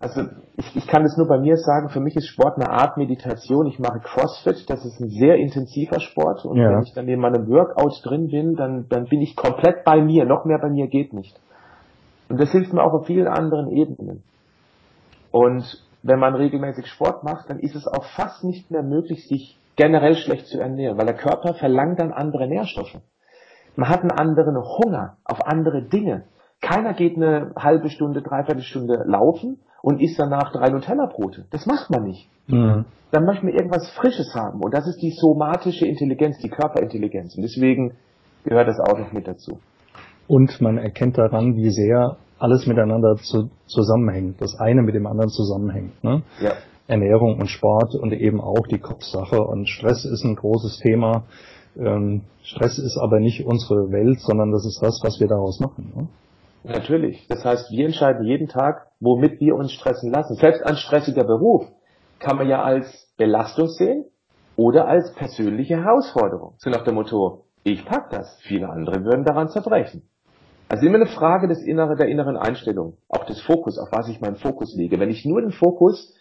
[0.00, 0.22] also
[0.56, 3.66] ich, ich kann es nur bei mir sagen, für mich ist Sport eine Art Meditation.
[3.66, 6.46] Ich mache CrossFit, das ist ein sehr intensiver Sport.
[6.46, 6.70] Und ja.
[6.70, 10.24] wenn ich dann in meinem Workout drin bin, dann, dann bin ich komplett bei mir.
[10.24, 11.38] Noch mehr bei mir geht nicht.
[12.30, 14.22] Und das hilft mir auch auf vielen anderen Ebenen.
[15.32, 15.64] Und
[16.02, 20.14] wenn man regelmäßig Sport macht, dann ist es auch fast nicht mehr möglich, sich generell
[20.14, 23.00] schlecht zu ernähren, weil der Körper verlangt dann andere Nährstoffe.
[23.76, 26.24] Man hat einen anderen Hunger auf andere Dinge.
[26.60, 31.46] Keiner geht eine halbe Stunde, dreiviertel Stunde laufen und isst danach drei Nutella-Brote.
[31.50, 32.28] Das macht man nicht.
[32.46, 32.84] Mhm.
[33.10, 34.60] Dann möchte man irgendwas Frisches haben.
[34.62, 37.36] Und das ist die somatische Intelligenz, die Körperintelligenz.
[37.36, 37.96] Und deswegen
[38.44, 39.58] gehört das auch noch mit dazu.
[40.30, 44.40] Und man erkennt daran, wie sehr alles miteinander zu, zusammenhängt.
[44.40, 46.04] Das eine mit dem anderen zusammenhängt.
[46.04, 46.22] Ne?
[46.40, 46.52] Ja.
[46.86, 49.42] Ernährung und Sport und eben auch die Kopfsache.
[49.42, 51.24] Und Stress ist ein großes Thema.
[51.76, 55.92] Ähm, Stress ist aber nicht unsere Welt, sondern das ist das, was wir daraus machen.
[55.96, 56.08] Ne?
[56.62, 57.26] Natürlich.
[57.26, 60.36] Das heißt, wir entscheiden jeden Tag, womit wir uns stressen lassen.
[60.36, 61.66] Selbst ein stressiger Beruf
[62.20, 64.04] kann man ja als Belastung sehen
[64.54, 66.54] oder als persönliche Herausforderung.
[66.58, 70.04] So nach dem Motto, ich pack das, viele andere würden daran zerbrechen.
[70.70, 74.20] Also immer eine Frage des inneren, der inneren Einstellung, auch des Fokus, auf was ich
[74.20, 75.00] meinen Fokus lege.
[75.00, 76.14] Wenn ich nur den Fokus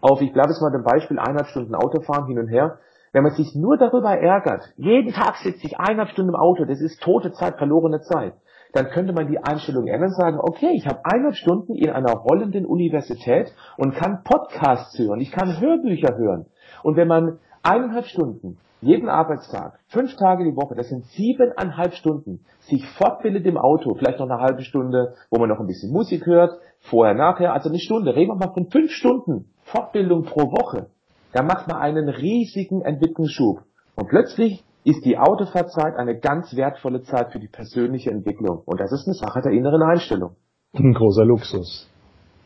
[0.00, 2.80] auf, ich bleibe jetzt mal dem Beispiel, eineinhalb Stunden Autofahren hin und her,
[3.12, 6.80] wenn man sich nur darüber ärgert, jeden Tag sitze ich eineinhalb Stunden im Auto, das
[6.80, 8.34] ist tote Zeit, verlorene Zeit,
[8.72, 12.12] dann könnte man die Einstellung ändern und sagen, okay, ich habe eineinhalb Stunden in einer
[12.12, 16.46] rollenden Universität und kann Podcasts hören, ich kann Hörbücher hören.
[16.82, 22.44] Und wenn man eineinhalb Stunden jeden Arbeitstag, fünf Tage die Woche, das sind siebeneinhalb Stunden,
[22.60, 26.26] sich fortbildet im Auto, vielleicht noch eine halbe Stunde, wo man noch ein bisschen Musik
[26.26, 30.88] hört, vorher, nachher, also eine Stunde, reden wir mal von fünf Stunden Fortbildung pro Woche,
[31.32, 33.62] da macht man einen riesigen Entwicklungsschub.
[33.94, 38.62] Und plötzlich ist die Autofahrzeit eine ganz wertvolle Zeit für die persönliche Entwicklung.
[38.66, 40.34] Und das ist eine Sache der inneren Einstellung.
[40.74, 41.88] Ein großer Luxus.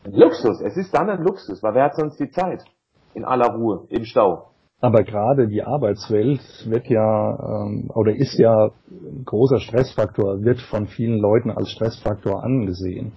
[0.05, 0.61] Ein Luxus.
[0.61, 2.63] Es ist dann ein Luxus, weil wer hat sonst die Zeit?
[3.13, 4.51] In aller Ruhe, im Stau.
[4.79, 10.85] Aber gerade die Arbeitswelt wird ja ähm, oder ist ja ein großer Stressfaktor, wird von
[10.85, 13.13] vielen Leuten als Stressfaktor angesehen.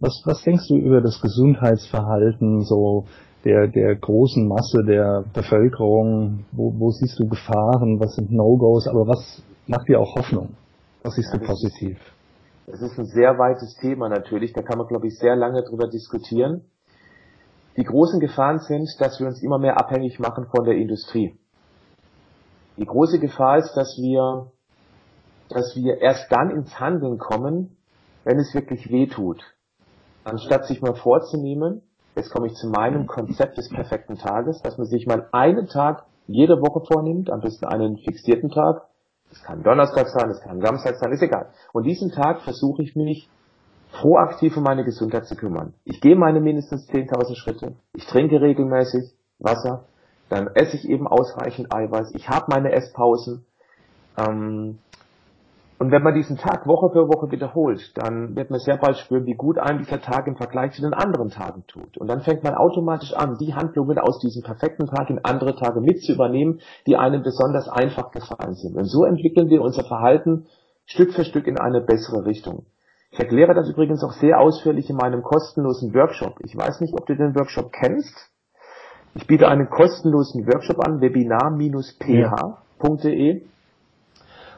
[0.00, 3.04] Was, was denkst du über das Gesundheitsverhalten so
[3.44, 6.46] der, der großen Masse der Bevölkerung?
[6.52, 8.00] Wo, wo siehst du Gefahren?
[8.00, 8.88] Was sind No-Gos?
[8.88, 10.54] Aber was macht dir auch Hoffnung?
[11.02, 11.98] Was siehst ja, du positiv?
[12.66, 14.54] Das ist ein sehr weites Thema natürlich.
[14.54, 16.62] Da kann man, glaube ich, sehr lange drüber diskutieren.
[17.76, 21.36] Die großen Gefahren sind, dass wir uns immer mehr abhängig machen von der Industrie.
[22.76, 24.52] Die große Gefahr ist, dass wir,
[25.48, 27.76] dass wir erst dann ins Handeln kommen,
[28.24, 29.42] wenn es wirklich weh tut.
[30.24, 31.82] Anstatt sich mal vorzunehmen,
[32.16, 36.06] jetzt komme ich zu meinem Konzept des perfekten Tages, dass man sich mal einen Tag
[36.26, 38.82] jede Woche vornimmt, am besten einen fixierten Tag.
[39.30, 41.50] Das kann Donnerstag sein, das kann Samstag sein, ist egal.
[41.72, 43.28] Und diesen Tag versuche ich mich
[43.94, 45.74] proaktiv um meine Gesundheit zu kümmern.
[45.84, 49.84] Ich gehe meine mindestens 10.000 Schritte, ich trinke regelmäßig Wasser,
[50.28, 53.46] dann esse ich eben ausreichend Eiweiß, ich habe meine Esspausen.
[54.18, 54.78] Ähm,
[55.78, 59.26] und wenn man diesen Tag Woche für Woche wiederholt, dann wird man sehr bald spüren,
[59.26, 61.98] wie gut einem dieser Tag im Vergleich zu den anderen Tagen tut.
[61.98, 65.80] Und dann fängt man automatisch an, die Handlungen aus diesem perfekten Tag in andere Tage
[65.80, 68.76] mit zu übernehmen, die einem besonders einfach gefallen sind.
[68.76, 70.46] Und so entwickeln wir unser Verhalten
[70.86, 72.66] Stück für Stück in eine bessere Richtung.
[73.14, 76.40] Ich erkläre das übrigens auch sehr ausführlich in meinem kostenlosen Workshop.
[76.44, 78.12] Ich weiß nicht, ob du den Workshop kennst.
[79.14, 83.42] Ich biete einen kostenlosen Workshop an, webinar-ph.de.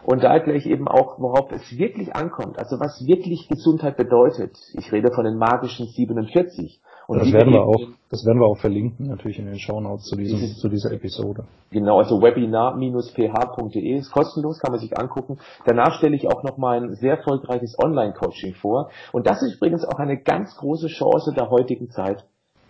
[0.04, 4.56] Und da erkläre ich eben auch, worauf es wirklich ankommt, also was wirklich Gesundheit bedeutet.
[4.72, 6.80] Ich rede von den magischen 47.
[7.08, 10.16] Und das werden wir auch, das werden wir auch verlinken, natürlich in den Shownotes zu,
[10.16, 11.44] diesem, zu dieser Episode.
[11.70, 15.38] Genau, also webinar-ph.de ist kostenlos, kann man sich angucken.
[15.64, 18.90] Danach stelle ich auch noch mal ein sehr erfolgreiches Online-Coaching vor.
[19.12, 22.24] Und das ist übrigens auch eine ganz große Chance der heutigen Zeit,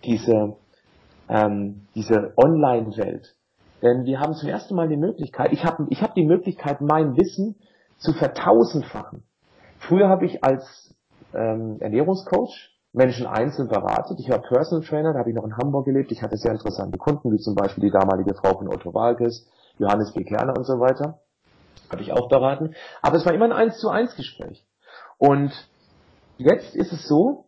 [0.05, 0.55] diese,
[1.29, 3.35] ähm, diese Online-Welt.
[3.81, 7.15] Denn wir haben zum ersten Mal die Möglichkeit, ich habe ich hab die Möglichkeit, mein
[7.17, 7.55] Wissen
[7.97, 9.23] zu vertausendfachen.
[9.79, 10.95] Früher habe ich als
[11.33, 14.19] ähm, Ernährungscoach Menschen einzeln beratet.
[14.19, 16.11] Ich war Personal Trainer, da habe ich noch in Hamburg gelebt.
[16.11, 20.11] Ich hatte sehr interessante Kunden, wie zum Beispiel die damalige Frau von Otto Walkes, Johannes
[20.13, 20.23] B.
[20.23, 21.19] Kerner und so weiter.
[21.89, 22.75] Habe ich auch beraten.
[23.01, 24.65] Aber es war immer ein eins zu eins Gespräch.
[25.17, 25.51] Und
[26.37, 27.45] Jetzt ist es so,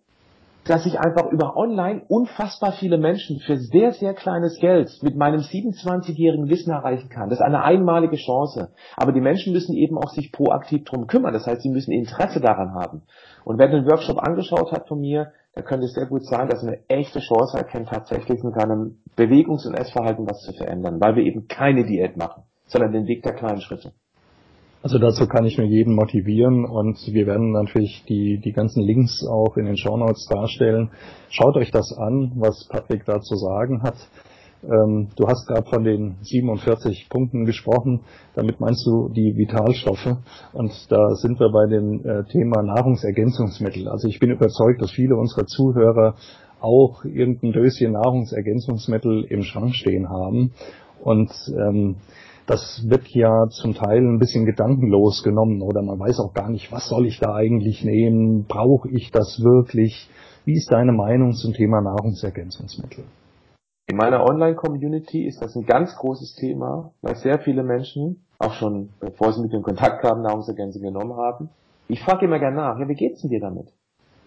[0.66, 5.40] dass ich einfach über online unfassbar viele Menschen für sehr, sehr kleines Geld mit meinem
[5.40, 7.30] 27-jährigen Wissen erreichen kann.
[7.30, 8.72] Das ist eine einmalige Chance.
[8.98, 11.34] Aber die Menschen müssen eben auch sich proaktiv drum kümmern.
[11.34, 13.04] Das heißt, sie müssen Interesse daran haben.
[13.46, 16.64] Und wer den Workshop angeschaut hat von mir, da könnte es sehr gut sein, dass
[16.64, 21.24] eine echte Chance erkennt, tatsächlich mit seinem Bewegungs- und Essverhalten was zu verändern, weil wir
[21.24, 23.94] eben keine Diät machen, sondern den Weg der kleinen Schritte.
[24.82, 29.26] Also dazu kann ich nur jeden motivieren und wir werden natürlich die, die ganzen Links
[29.28, 30.92] auch in den Show Notes darstellen.
[31.30, 33.98] Schaut euch das an, was Patrick da zu sagen hat.
[34.64, 38.02] Ähm, du hast gerade von den 47 Punkten gesprochen.
[38.36, 40.18] Damit meinst du die Vitalstoffe.
[40.54, 43.88] Und da sind wir bei dem äh, Thema Nahrungsergänzungsmittel.
[43.88, 46.16] Also ich bin überzeugt, dass viele unserer Zuhörer
[46.60, 50.52] auch irgendein Döschen Nahrungsergänzungsmittel im Schrank stehen haben.
[51.02, 51.96] Und ähm,
[52.46, 56.72] das wird ja zum Teil ein bisschen gedankenlos genommen oder man weiß auch gar nicht,
[56.72, 58.46] was soll ich da eigentlich nehmen?
[58.48, 60.10] Brauche ich das wirklich?
[60.46, 63.04] Wie ist deine Meinung zum Thema Nahrungsergänzungsmittel?
[63.90, 68.90] In meiner Online-Community ist das ein ganz großes Thema, weil sehr viele Menschen, auch schon
[69.00, 71.50] bevor sie mit dem Kontakt kamen, Nahrungsergänzungen genommen haben.
[71.88, 73.74] Ich frage immer gerne nach, ja, wie geht's denn dir damit?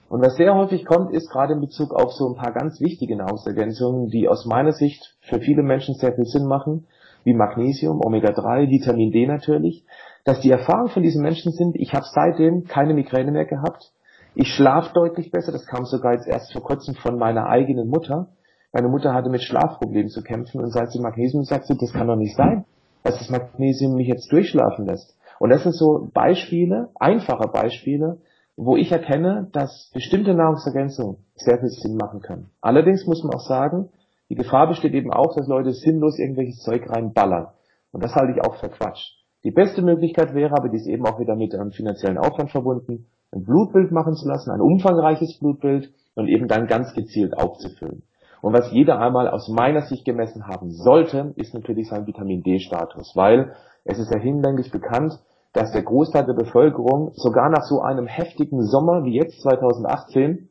[0.09, 3.15] Und was sehr häufig kommt, ist gerade in Bezug auf so ein paar ganz wichtige
[3.15, 6.89] Nahrungsergänzungen, die aus meiner Sicht für viele Menschen sehr viel Sinn machen,
[7.23, 9.85] wie Magnesium, Omega-3, Vitamin D natürlich,
[10.25, 13.93] dass die Erfahrungen von diesen Menschen sind, ich habe seitdem keine Migräne mehr gehabt,
[14.35, 18.27] ich schlafe deutlich besser, das kam sogar jetzt erst vor kurzem von meiner eigenen Mutter.
[18.73, 22.07] Meine Mutter hatte mit Schlafproblemen zu kämpfen und seit sie Magnesium sagt, sie, das kann
[22.07, 22.65] doch nicht sein,
[23.03, 25.15] dass das Magnesium mich jetzt durchschlafen lässt.
[25.39, 28.19] Und das sind so Beispiele, einfache Beispiele,
[28.57, 32.51] wo ich erkenne, dass bestimmte Nahrungsergänzungen sehr viel Sinn machen können.
[32.61, 33.91] Allerdings muss man auch sagen,
[34.31, 37.49] die Gefahr besteht eben auch, dass Leute sinnlos irgendwelches Zeug reinballern.
[37.91, 39.17] Und das halte ich auch für Quatsch.
[39.45, 43.07] Die beste Möglichkeit wäre, aber die ist eben auch wieder mit einem finanziellen Aufwand verbunden,
[43.33, 48.05] ein Blutbild machen zu lassen, ein umfangreiches Blutbild und eben dann ganz gezielt aufzufüllen.
[48.43, 53.13] Und was jeder einmal aus meiner Sicht gemessen haben sollte, ist natürlich sein Vitamin D-Status,
[53.15, 55.19] weil es ist ja hinlänglich bekannt,
[55.55, 60.51] dass der Großteil der Bevölkerung sogar nach so einem heftigen Sommer wie jetzt 2018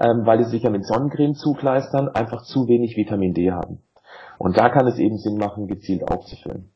[0.00, 3.82] ähm, weil die sich ja mit Sonnencreme zukleistern, einfach zu wenig Vitamin D haben.
[4.38, 6.70] Und da kann es eben Sinn machen, gezielt aufzufüllen.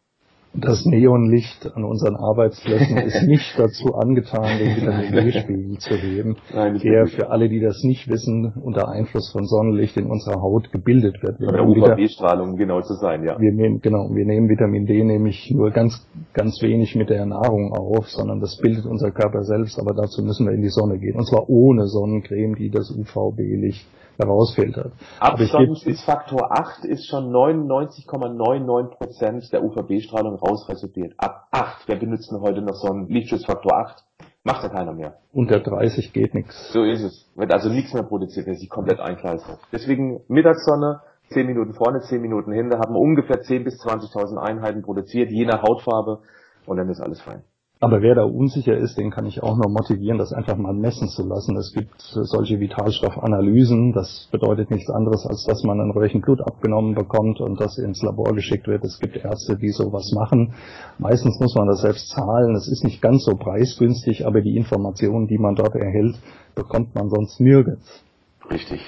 [0.54, 6.78] Das Neonlicht an unseren Arbeitsplätzen ist nicht dazu angetan, den Vitamin D-Spiegel zu heben, Nein,
[6.78, 11.22] der für alle, die das nicht wissen, unter Einfluss von Sonnenlicht in unserer Haut gebildet
[11.22, 11.40] wird.
[11.40, 13.38] Oder UVB-Strahlung, genau zu sein, ja.
[13.40, 17.72] Wir nehmen, genau, wir nehmen Vitamin D nämlich nur ganz, ganz wenig mit der Nahrung
[17.72, 21.16] auf, sondern das bildet unser Körper selbst, aber dazu müssen wir in die Sonne gehen.
[21.16, 23.86] Und zwar ohne Sonnencreme, die das UVB-Licht
[24.18, 24.92] herausfiltert.
[25.20, 31.14] Absondungsfaktor 8 ist schon 99,99% der UVB-Strahlung rausresorbiert.
[31.18, 31.88] Ab 8.
[31.88, 34.04] Wer benutzt denn heute noch so einen Lichtschutzfaktor 8?
[34.44, 35.18] Macht ja keiner mehr.
[35.32, 36.72] Unter 30 geht nichts.
[36.72, 37.30] So ist es.
[37.36, 39.60] Wird also nichts mehr produziert, wer sich komplett einkleistert.
[39.70, 41.00] Deswegen Mittagssonne,
[41.32, 45.46] 10 Minuten vorne, 10 Minuten hinter, haben wir ungefähr 10.000 bis 20.000 Einheiten produziert, je
[45.46, 46.20] nach Hautfarbe,
[46.66, 47.42] und dann ist alles fein.
[47.82, 51.08] Aber wer da unsicher ist, den kann ich auch noch motivieren, das einfach mal messen
[51.08, 51.56] zu lassen.
[51.56, 53.92] Es gibt solche Vitalstoffanalysen.
[53.92, 58.00] Das bedeutet nichts anderes, als dass man ein Röhrchen Blut abgenommen bekommt und das ins
[58.00, 58.84] Labor geschickt wird.
[58.84, 60.54] Es gibt Ärzte, die sowas machen.
[61.00, 62.54] Meistens muss man das selbst zahlen.
[62.54, 66.14] Es ist nicht ganz so preisgünstig, aber die Informationen, die man dort erhält,
[66.54, 68.04] bekommt man sonst nirgends.
[68.48, 68.80] Richtig.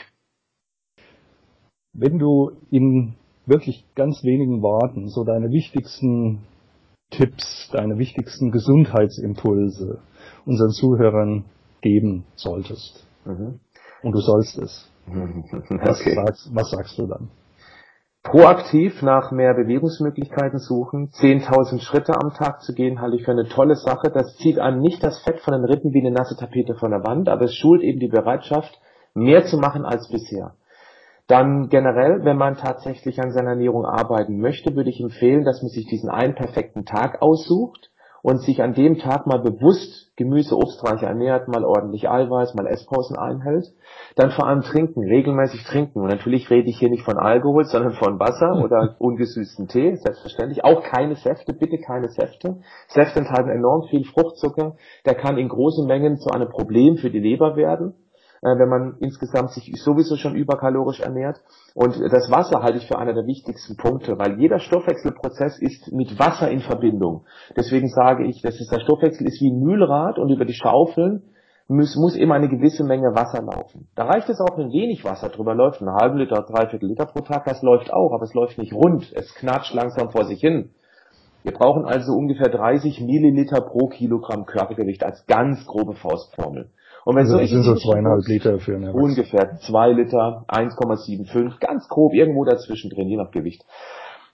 [1.92, 6.42] Wenn du in wirklich ganz wenigen Worten so deine wichtigsten
[7.10, 10.00] Tipps, deine wichtigsten Gesundheitsimpulse
[10.46, 11.44] unseren Zuhörern
[11.80, 13.06] geben solltest.
[13.24, 13.60] Mhm.
[14.02, 14.90] Und du sollst es.
[15.06, 16.14] Was, okay.
[16.14, 17.28] sagst, was sagst du dann?
[18.22, 23.48] Proaktiv nach mehr Bewegungsmöglichkeiten suchen, 10.000 Schritte am Tag zu gehen, halte ich für eine
[23.48, 24.10] tolle Sache.
[24.10, 27.04] Das zieht einem nicht das Fett von den Rippen wie eine nasse Tapete von der
[27.04, 28.80] Wand, aber es schult eben die Bereitschaft,
[29.12, 30.54] mehr zu machen als bisher.
[31.26, 35.70] Dann generell, wenn man tatsächlich an seiner Ernährung arbeiten möchte, würde ich empfehlen, dass man
[35.70, 37.90] sich diesen einen perfekten Tag aussucht
[38.24, 43.18] und sich an dem Tag mal bewusst Gemüse, obstreich ernährt, mal ordentlich Eiweiß, mal Esspausen
[43.18, 43.66] einhält.
[44.16, 46.00] Dann vor allem trinken, regelmäßig trinken.
[46.00, 50.64] Und natürlich rede ich hier nicht von Alkohol, sondern von Wasser oder ungesüßten Tee, selbstverständlich.
[50.64, 52.60] Auch keine Säfte, bitte keine Säfte.
[52.88, 54.76] Säfte enthalten enorm viel Fruchtzucker.
[55.04, 57.94] Der kann in großen Mengen zu einem Problem für die Leber werden
[58.44, 61.40] äh, wenn man insgesamt sich sowieso schon überkalorisch ernährt.
[61.74, 66.18] Und das Wasser halte ich für einer der wichtigsten Punkte, weil jeder Stoffwechselprozess ist mit
[66.18, 67.24] Wasser in Verbindung.
[67.56, 71.22] Deswegen sage ich, das ist, der Stoffwechsel ist wie ein Mühlrad und über die Schaufeln
[71.68, 73.88] muss, muss immer eine gewisse Menge Wasser laufen.
[73.94, 77.20] Da reicht es auch, wenn wenig Wasser drüber läuft, einen halben Liter, dreiviertel Liter pro
[77.20, 80.70] Tag, das läuft auch, aber es läuft nicht rund, es knatscht langsam vor sich hin.
[81.42, 86.70] Wir brauchen also ungefähr 30 Milliliter pro Kilogramm Körpergewicht als ganz grobe Faustformel.
[87.04, 88.94] Und wenn Also das sind so zweieinhalb Liter für Erwachsenen.
[88.94, 93.64] Ungefähr zwei Liter, 1,75, ganz grob, irgendwo dazwischen drin, je nach Gewicht.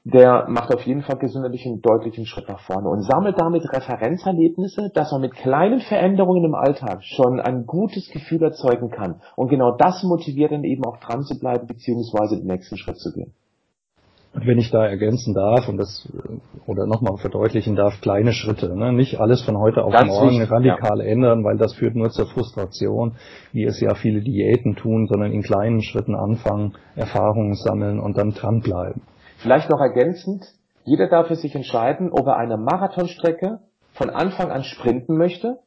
[0.05, 4.91] Der macht auf jeden Fall gesundheitlich einen deutlichen Schritt nach vorne und sammelt damit Referenzerlebnisse,
[4.95, 9.21] dass man mit kleinen Veränderungen im Alltag schon ein gutes Gefühl erzeugen kann.
[9.37, 13.13] Und genau das motiviert dann eben auch dran zu bleiben, beziehungsweise den nächsten Schritt zu
[13.13, 13.35] gehen.
[14.33, 18.77] Und wenn ich da ergänzen darf und das äh, oder nochmal verdeutlichen darf, kleine Schritte,
[18.77, 18.93] ne?
[18.93, 22.27] nicht alles von heute auf Ganz morgen wichtig, radikal ändern, weil das führt nur zur
[22.27, 23.17] Frustration,
[23.53, 28.31] wie es ja viele Diäten tun, sondern in kleinen Schritten anfangen, Erfahrungen sammeln und dann
[28.31, 29.03] dranbleiben.
[29.39, 30.45] Vielleicht noch ergänzend,
[30.85, 33.59] jeder darf für sich entscheiden, ob er eine Marathonstrecke
[33.93, 35.59] von Anfang an sprinten möchte,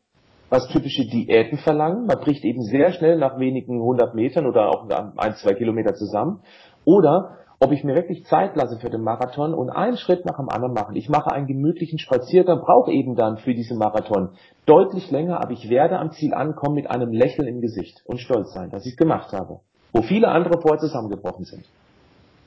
[0.49, 2.05] was typische Diäten verlangen.
[2.05, 6.41] Man bricht eben sehr schnell nach wenigen hundert Metern oder auch ein, zwei Kilometer zusammen.
[6.85, 10.49] Oder ob ich mir wirklich Zeit lasse für den Marathon und einen Schritt nach dem
[10.49, 10.97] anderen mache.
[10.97, 14.31] Ich mache einen gemütlichen Spaziergang, brauche eben dann für diesen Marathon
[14.65, 18.53] deutlich länger, aber ich werde am Ziel ankommen mit einem Lächeln im Gesicht und stolz
[18.53, 19.61] sein, dass ich es gemacht habe.
[19.93, 21.63] Wo viele andere vorher zusammengebrochen sind.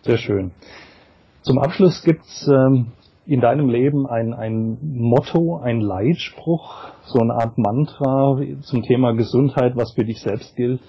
[0.03, 0.51] Sehr schön.
[1.41, 2.89] Zum Abschluss gibt's ähm,
[3.25, 9.77] in deinem Leben ein, ein Motto, ein Leitspruch, so eine Art Mantra zum Thema Gesundheit,
[9.77, 10.81] was für dich selbst gilt?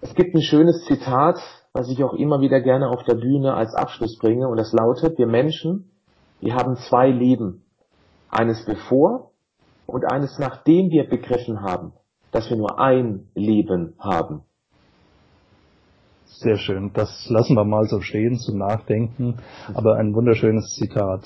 [0.00, 1.38] Es gibt ein schönes Zitat,
[1.72, 5.18] was ich auch immer wieder gerne auf der Bühne als Abschluss bringe, und das lautet,
[5.18, 5.90] wir Menschen,
[6.40, 7.64] wir haben zwei Leben.
[8.30, 9.30] Eines bevor
[9.86, 11.92] und eines nachdem wir begriffen haben,
[12.30, 14.42] dass wir nur ein Leben haben.
[16.24, 16.92] Sehr schön.
[16.94, 19.36] Das lassen wir mal so stehen zum Nachdenken,
[19.74, 21.20] aber ein wunderschönes Zitat.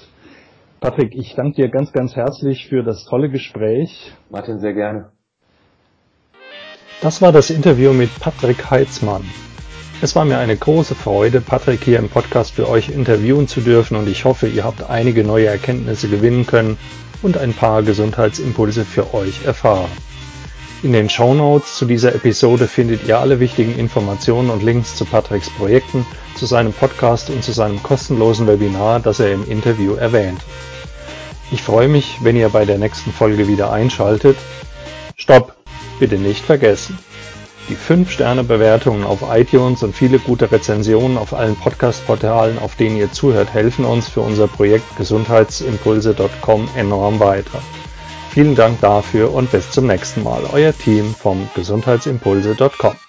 [0.81, 4.13] Patrick, ich danke dir ganz, ganz herzlich für das tolle Gespräch.
[4.31, 5.13] Martin, sehr gerne.
[7.01, 9.23] Das war das Interview mit Patrick Heitzmann.
[10.03, 13.97] Es war mir eine große Freude, Patrick hier im Podcast für euch interviewen zu dürfen
[13.97, 16.77] und ich hoffe, ihr habt einige neue Erkenntnisse gewinnen können
[17.23, 19.91] und ein paar Gesundheitsimpulse für euch erfahren.
[20.83, 25.07] In den Show Notes zu dieser Episode findet ihr alle wichtigen Informationen und Links zu
[25.07, 26.05] Patricks Projekten,
[26.35, 30.43] zu seinem Podcast und zu seinem kostenlosen Webinar, das er im Interview erwähnt.
[31.51, 34.37] Ich freue mich, wenn ihr bei der nächsten Folge wieder einschaltet.
[35.17, 35.57] Stopp!
[35.99, 36.99] Bitte nicht vergessen.
[37.69, 43.53] Die 5-Sterne-Bewertungen auf iTunes und viele gute Rezensionen auf allen Podcast-Portalen, auf denen ihr zuhört,
[43.53, 47.61] helfen uns für unser Projekt gesundheitsimpulse.com enorm weiter.
[48.31, 50.43] Vielen Dank dafür und bis zum nächsten Mal.
[50.53, 53.06] Euer Team vom gesundheitsimpulse.com.